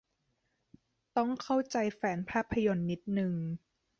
[1.17, 3.33] ต้องเข้าใจแฟนภาพยนตร์นิดนึง